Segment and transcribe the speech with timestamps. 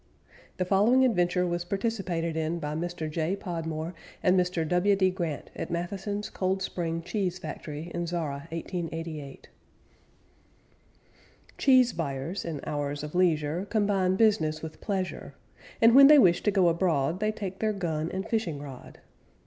[0.57, 3.07] The following adventure was participated in by Mr.
[3.07, 3.35] J.
[3.35, 3.93] Podmore
[4.23, 4.67] and Mr.
[4.67, 4.95] W.
[4.95, 5.11] D.
[5.11, 9.49] Grant at Matheson's Cold Spring Cheese Factory in Zorra, 1888.
[11.59, 15.35] Cheese buyers in hours of leisure Combine business with pleasure,
[15.79, 19.01] And when they wish to go abroad They take their gun and fishing rod.